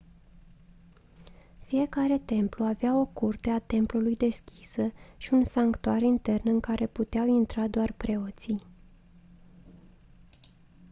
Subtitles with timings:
[1.65, 7.27] fiecare templu avea o curte a templului deschisă și un sanctuar intern în care puteau
[7.27, 8.63] intra doar preoții